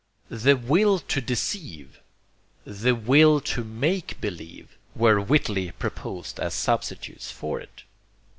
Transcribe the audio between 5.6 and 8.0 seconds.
proposed as substitutes for it.